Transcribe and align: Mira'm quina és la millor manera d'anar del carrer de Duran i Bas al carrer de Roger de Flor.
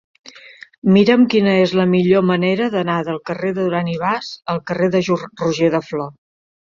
Mira'm 0.95 1.25
quina 1.33 1.51
és 1.65 1.73
la 1.81 1.85
millor 1.91 2.25
manera 2.31 2.69
d'anar 2.77 2.97
del 3.09 3.21
carrer 3.31 3.53
de 3.59 3.67
Duran 3.67 3.93
i 3.95 4.01
Bas 4.05 4.33
al 4.55 4.63
carrer 4.71 4.89
de 4.97 5.03
Roger 5.11 5.71
de 5.77 5.83
Flor. 5.93 6.11